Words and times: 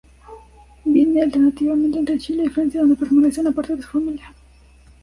Vive 0.83 1.21
alternativamente 1.21 1.99
entre 1.99 2.17
Chile 2.17 2.45
y 2.45 2.49
Francia, 2.49 2.81
donde 2.81 2.95
permanece 2.95 3.41
una 3.41 3.51
parte 3.51 3.75
de 3.75 3.83
su 3.83 3.89
familia. 3.89 4.33